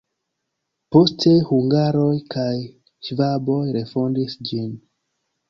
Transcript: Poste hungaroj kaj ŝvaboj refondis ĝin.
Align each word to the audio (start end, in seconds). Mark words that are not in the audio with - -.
Poste 0.95 1.33
hungaroj 1.49 2.15
kaj 2.37 2.47
ŝvaboj 3.11 3.61
refondis 3.79 4.37
ĝin. 4.51 4.75